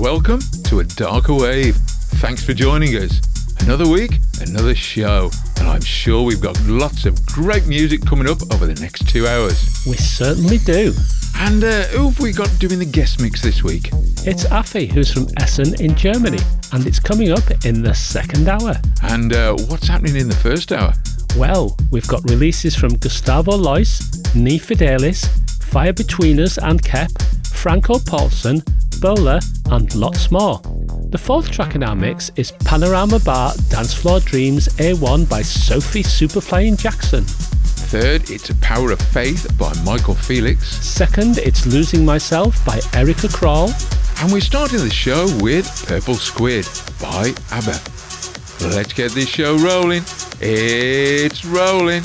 [0.00, 1.76] Welcome to A Darker Wave.
[1.76, 3.20] Thanks for joining us.
[3.60, 8.38] Another week, another show, and I'm sure we've got lots of great music coming up
[8.50, 9.84] over the next two hours.
[9.86, 10.94] We certainly do.
[11.36, 13.90] And uh, who have we got doing the guest mix this week?
[14.24, 16.40] It's APHE, who's from Essen in Germany,
[16.72, 18.76] and it's coming up in the second hour.
[19.02, 20.94] And uh, what's happening in the first hour?
[21.36, 25.26] Well, we've got releases from Gusttavo Luys, Nei Fidelis,
[25.62, 27.10] Fire Between Us and Kepp,
[27.48, 28.64] Franco Paulsen,
[29.00, 30.60] Bowlah, and lots more.
[31.10, 36.04] The fourth track in our mix is Panorama Bar Dance Floor Dreams A1 by Sofie
[36.04, 37.24] Superflying Jackson.
[37.24, 40.68] Third, it's A Power of Faith by Michael Felix.
[40.68, 43.72] Second, it's Losing Myself by Erika Krall.
[44.22, 46.66] And we're starting the show with Purple Squid
[47.00, 47.80] by Haber.
[48.76, 50.02] Let's get this show rolling.
[50.40, 52.02] It's rolling.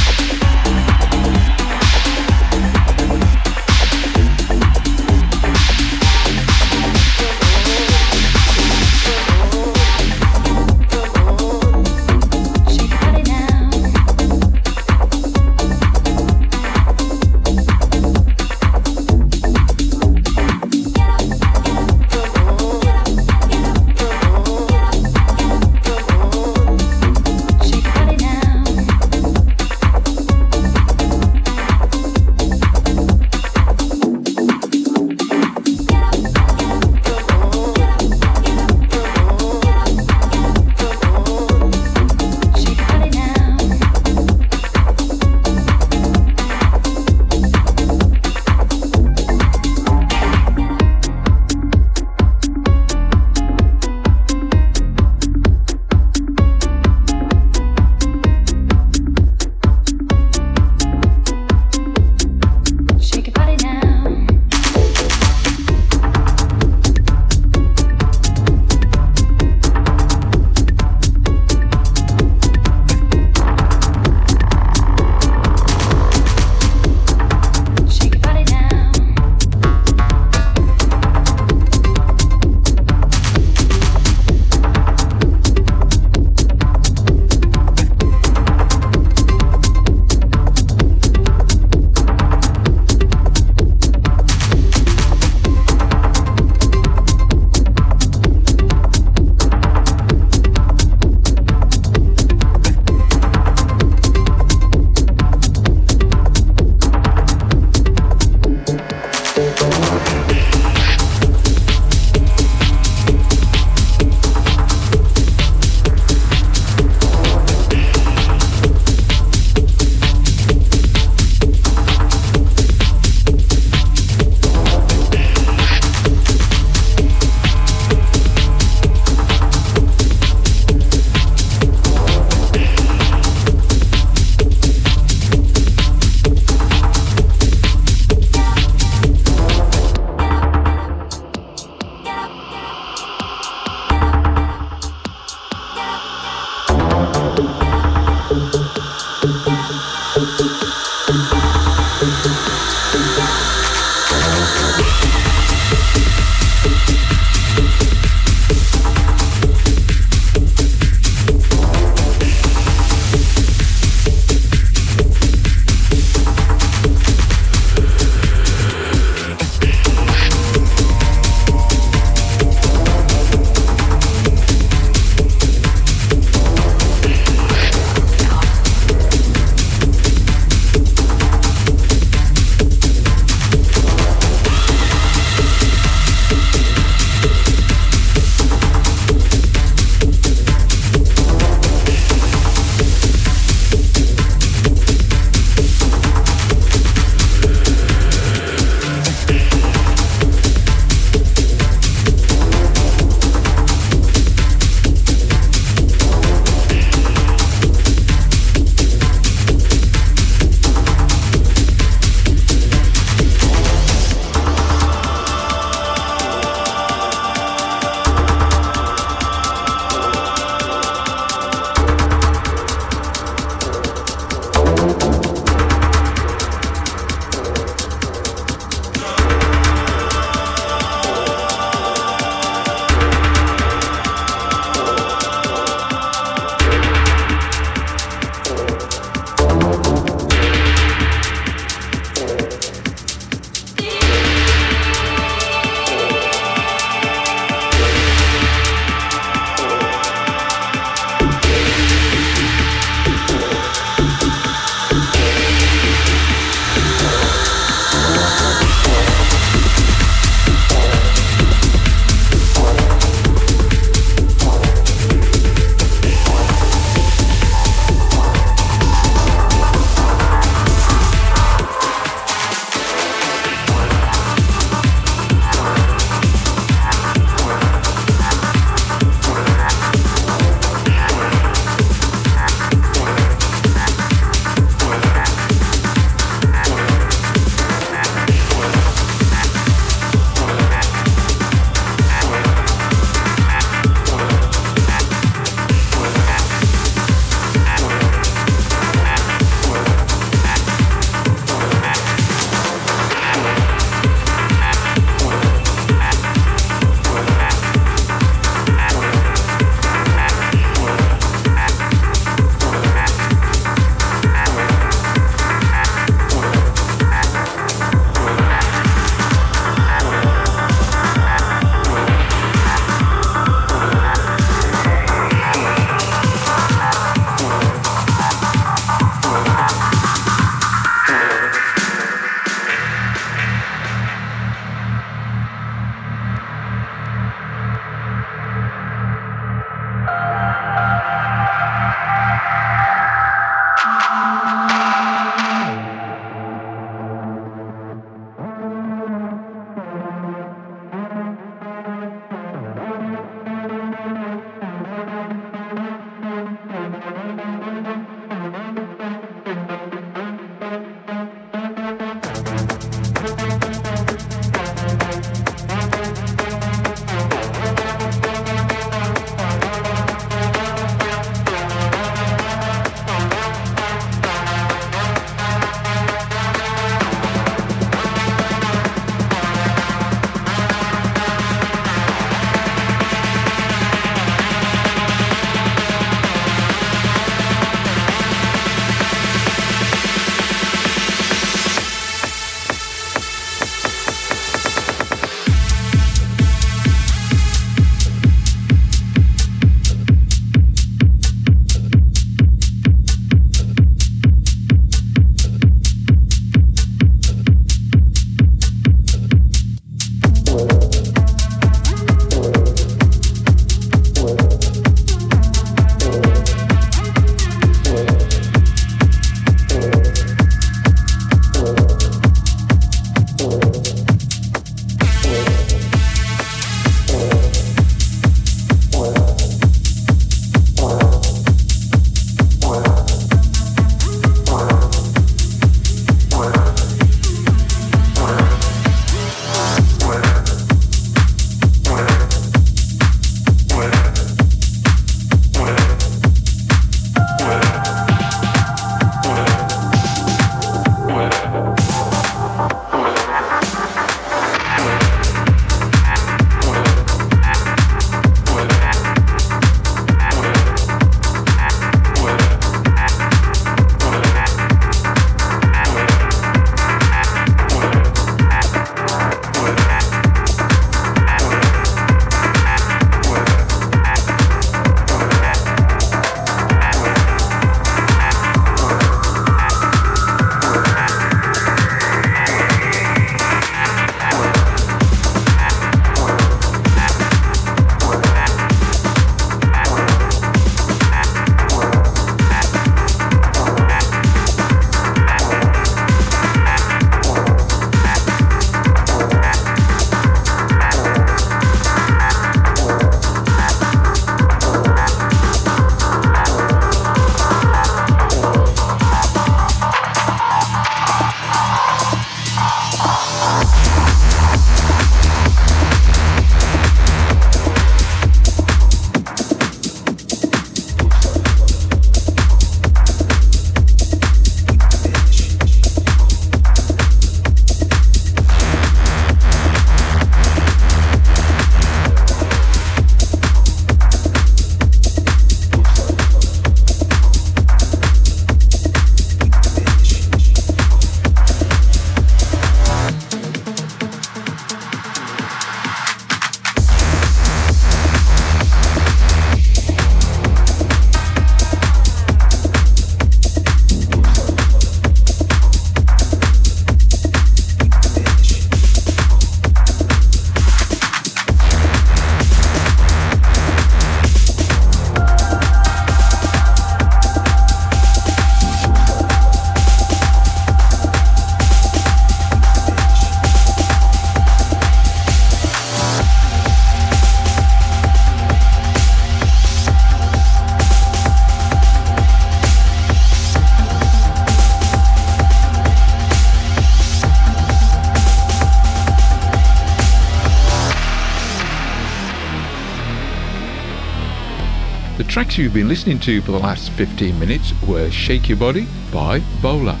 [595.56, 600.00] You've been listening to for the last 15 minutes were Shake Your Body by Bowlah,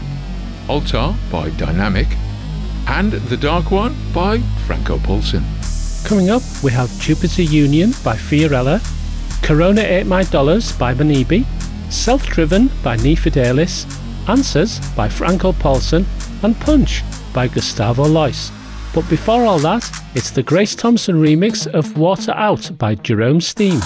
[0.68, 2.08] Altar by Dynamic,
[2.88, 5.44] and The Dark One by Franco Paulsen.
[6.04, 8.82] Coming up, we have Jupiter Union by Fiorella,
[9.44, 11.44] Corona Ate My Dollars by Manibi,
[11.88, 13.86] Self Driven by Nei Fidelis,
[14.28, 16.04] Answers by Franco Paulsen,
[16.42, 18.50] and Punch by Gusttavo Luys.
[18.92, 23.80] But before all that, it's the Grace Thompson remix of Water Out by Jerome Steam.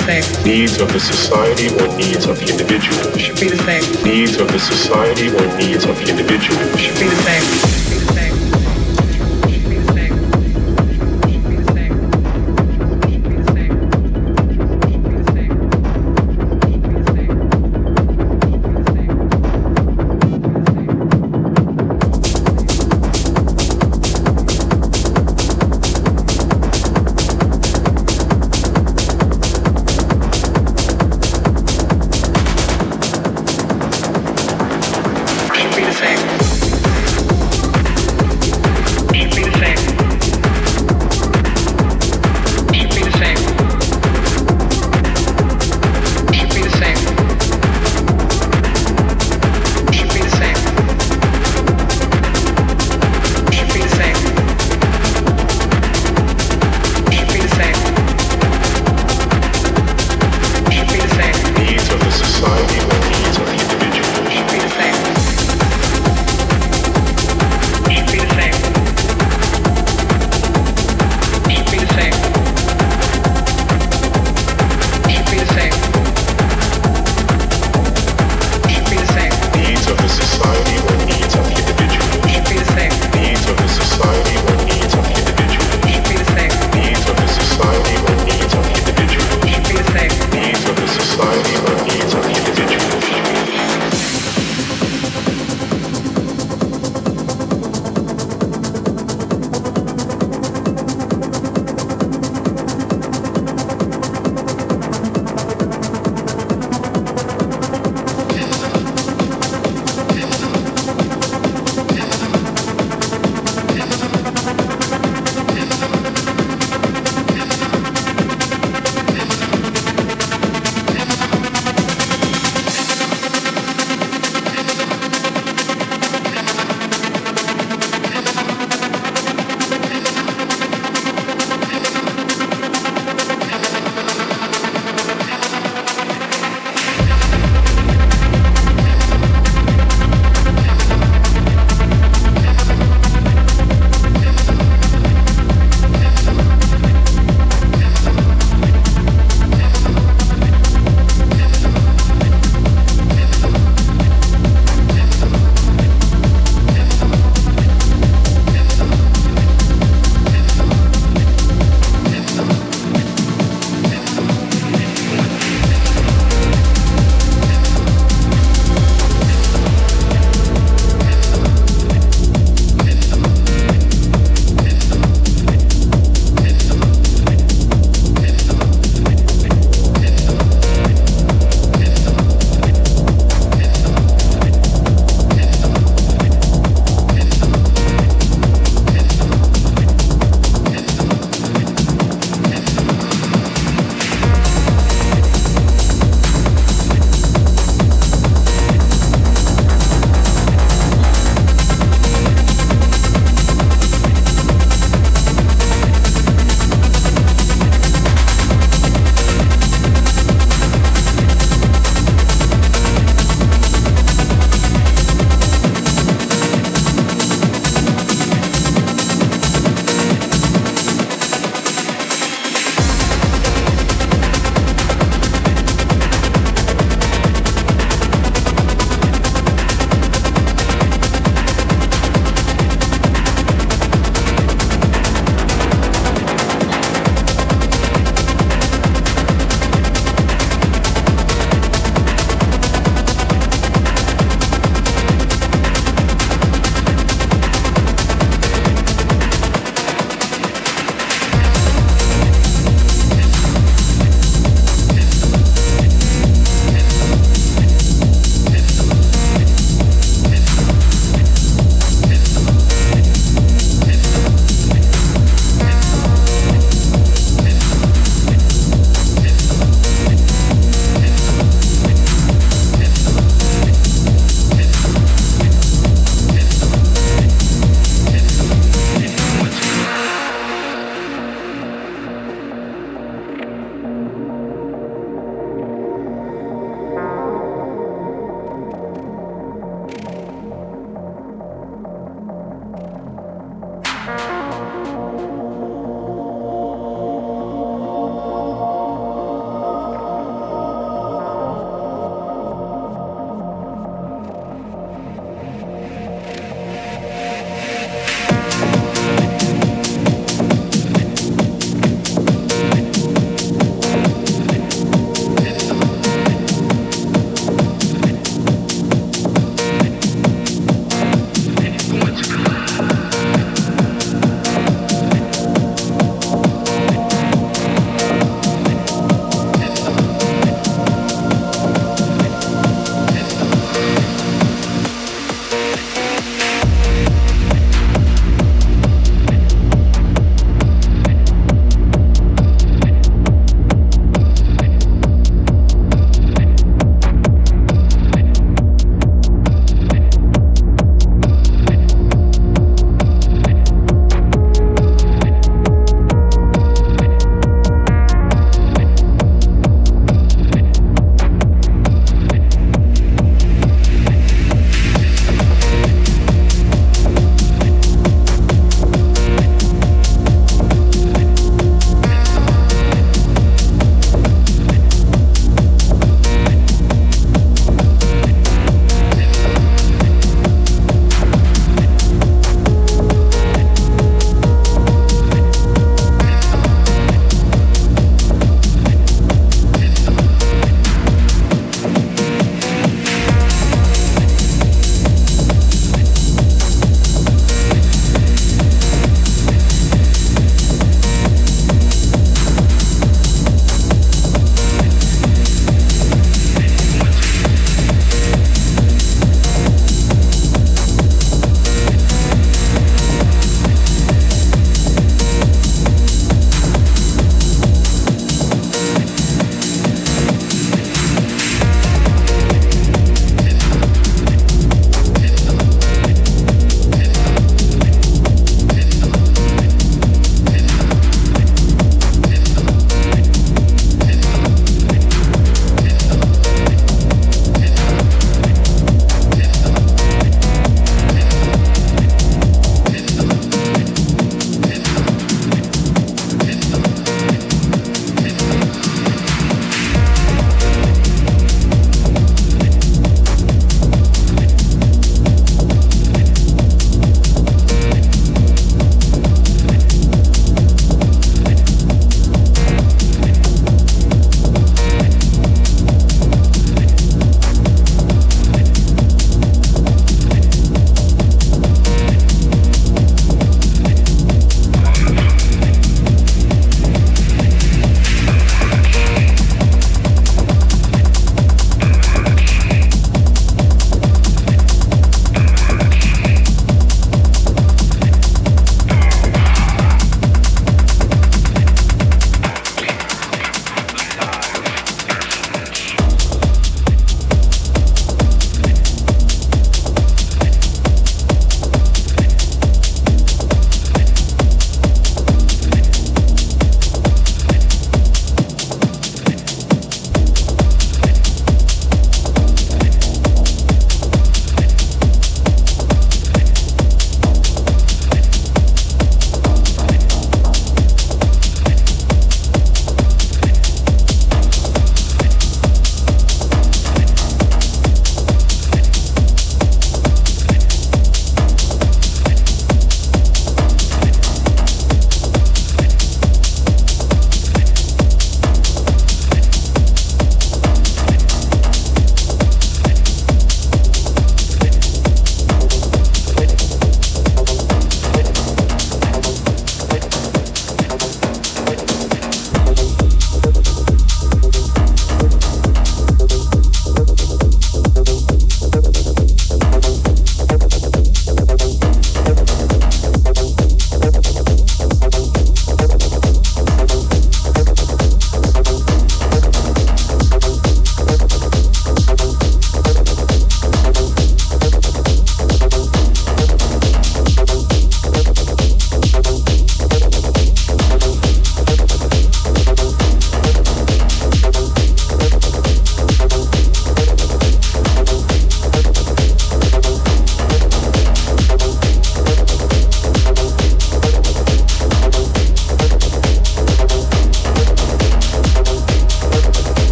[0.00, 0.44] same.
[0.44, 3.82] Needs of the society or needs of the individual should be the same.
[4.04, 7.89] Needs of the society or needs of the individual should be the same.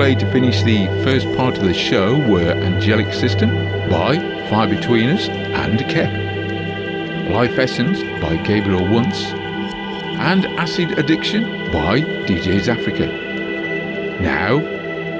[0.00, 3.50] Played to finish the first part of the show were Angelic System
[3.90, 4.16] by
[4.48, 9.26] Fire Between Us and Kepp, Life Essence by Gabriel Once,
[10.16, 13.08] and Acid Addiction by DJs Africa.
[14.22, 14.60] Now,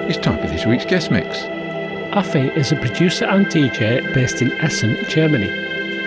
[0.08, 1.42] it's time for this week's guest mix.
[2.14, 5.50] APHE is a producer and DJ based in Essen, Germany.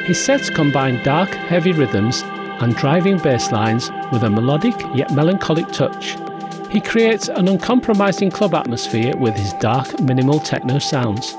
[0.08, 2.24] His sets combine dark, heavy rhythms
[2.60, 6.18] and driving bass lines with a melodic yet melancholic touch.
[6.74, 11.36] He creates an uncompromising club atmosphere with his dark, minimal techno sounds.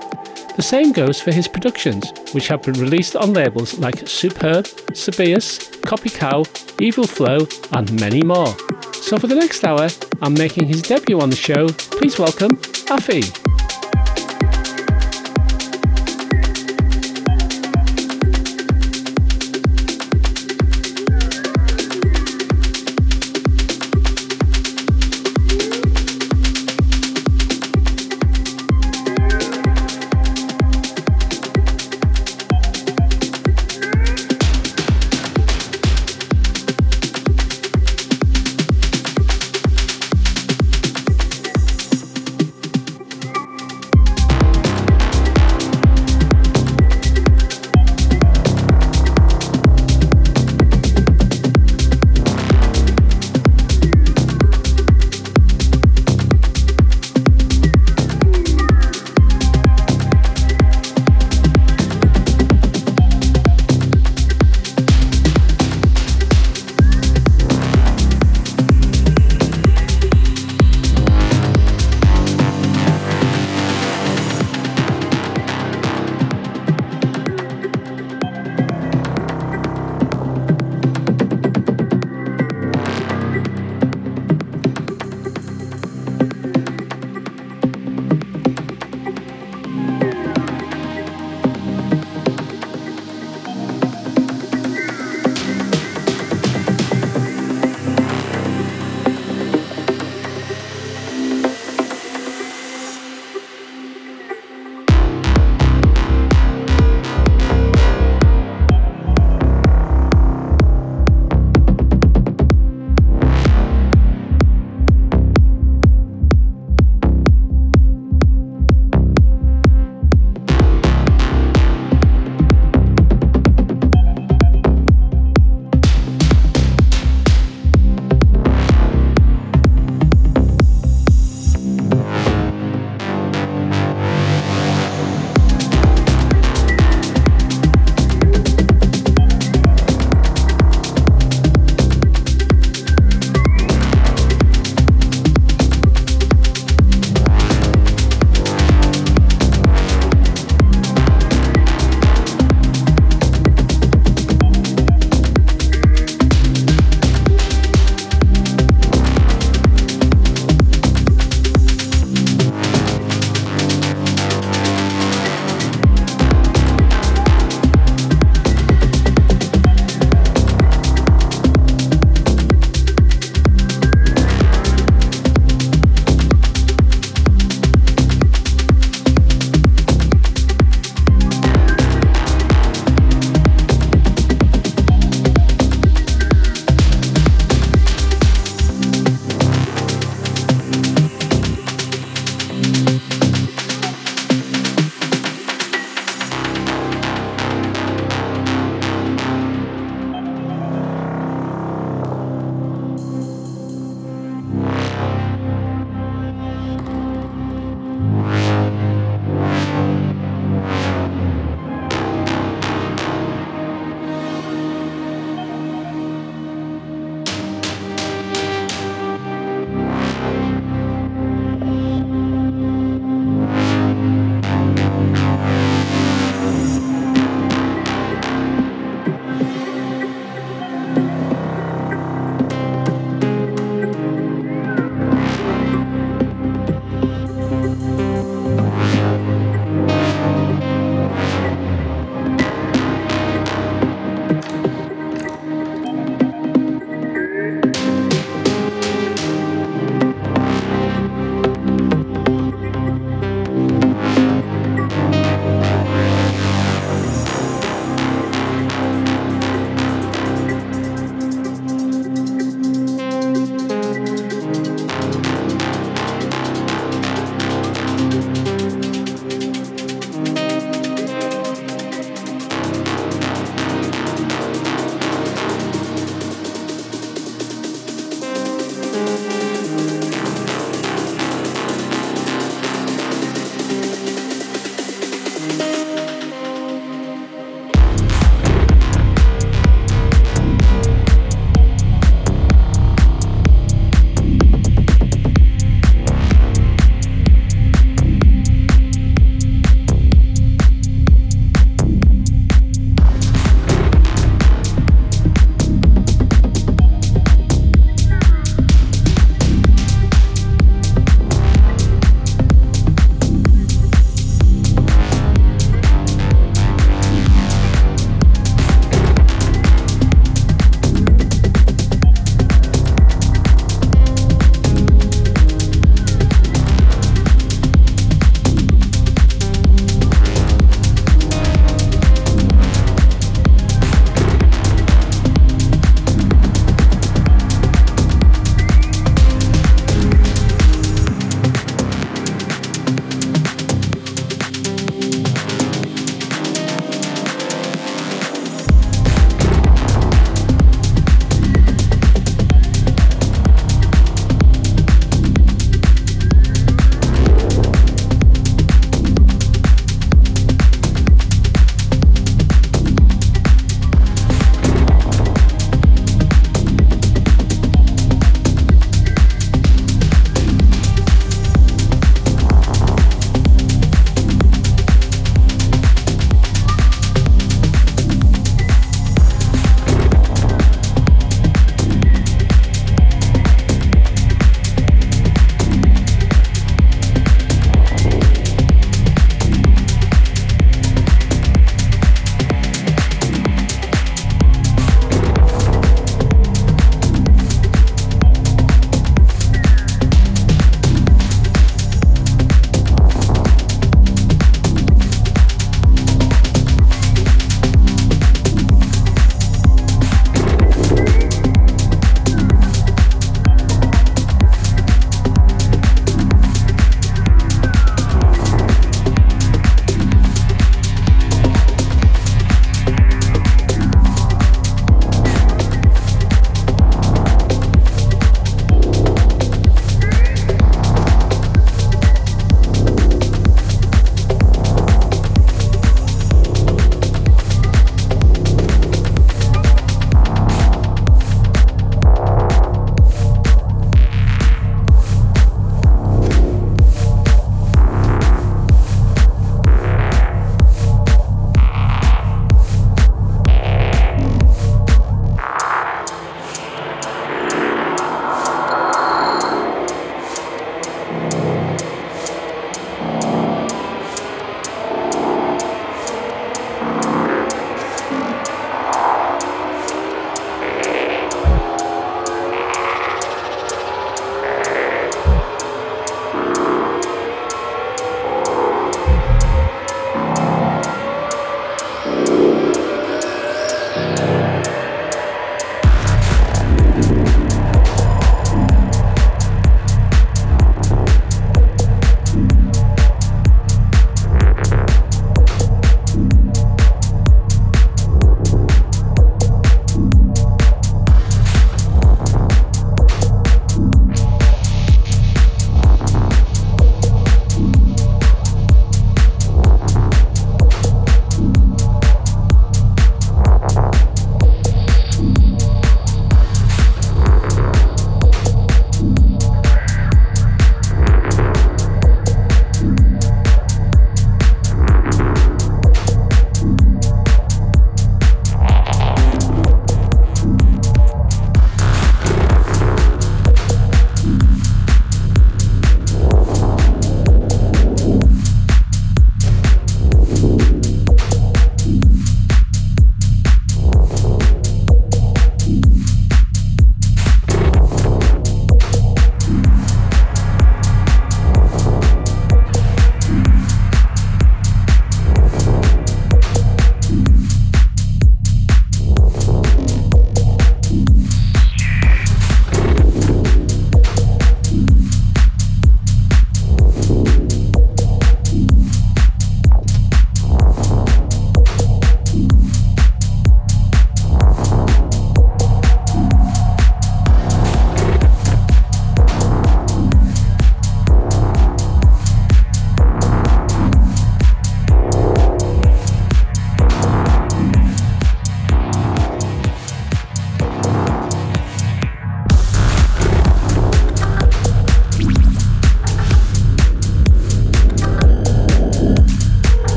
[0.54, 5.82] The same goes for his productions, which have been released on labels like Soupherb, Subios,
[5.82, 6.44] Copy Cow,
[6.80, 8.54] Evil Flow, and many more.
[8.92, 9.88] So for the next hour,
[10.22, 11.66] I'm making his debut on the show.
[11.66, 12.56] Please welcome
[12.88, 13.43] APHE.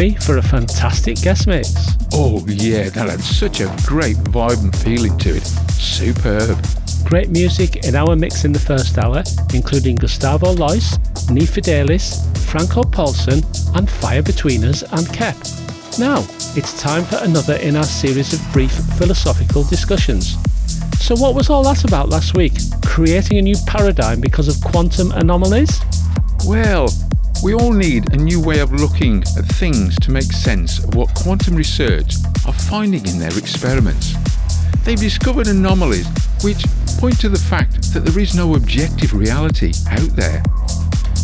[0.00, 1.74] APHE for a fantastic guest mix.
[2.14, 5.44] Oh, yeah, that had such a great vibe and feeling to it.
[5.72, 6.58] Superb.
[7.04, 9.22] Great music in our mix in the first hour,
[9.52, 10.96] including Gusttavo Luys,
[11.30, 12.16] Nei Fidelis,
[12.46, 13.44] Franco Paulsen,
[13.76, 15.36] and Fire Between Us and Kepp.
[15.98, 16.20] Now,
[16.56, 20.36] it's time for another in our series of brief philosophical discussions.
[20.98, 22.54] So, what was all that about last week?
[22.86, 25.78] Creating a new paradigm because of quantum anomalies?
[26.46, 26.88] Well,
[27.42, 31.14] we all need a new way of looking at things to make sense of what
[31.14, 34.14] quantum research are finding in their experiments.
[34.84, 36.06] They've discovered anomalies
[36.42, 36.64] which
[36.98, 40.42] point to the fact that there is no objective reality out there.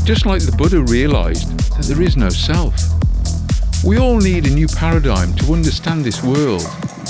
[0.05, 2.75] Just like the Buddha realized that there is no self.
[3.85, 6.65] We all need a new paradigm to understand this world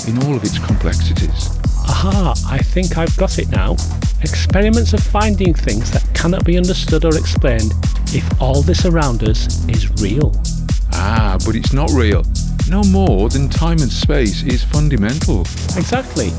[0.07, 1.49] in all of its complexities.
[1.87, 3.77] Aha, I think I've got it now.
[4.21, 7.71] Experiments of finding things that cannot be understood or explained
[8.13, 10.31] if all this around us is real.
[10.93, 12.23] Ah, but it's not real.
[12.69, 15.41] No more than time and space is fundamental.
[15.77, 16.29] Exactly.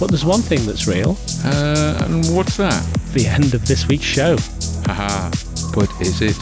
[0.00, 2.82] But there's one thing that's real Uh, and what's that?
[3.14, 4.36] the end of this week's show.
[4.86, 5.30] Haha,
[5.74, 6.36] but is it?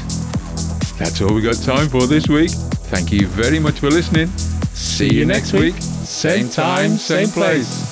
[0.98, 2.50] That's all we got time for this week.
[2.90, 4.28] Thank you very much for listening.
[4.74, 5.74] See you next week.
[5.80, 7.85] Same time, same place.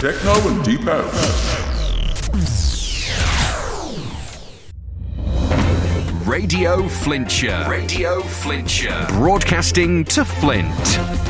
[0.00, 1.58] Techno and deep house.
[6.24, 7.68] Radio Flintshire.
[7.68, 9.06] Radio Flintshire.
[9.08, 11.27] Broadcasting to Flint.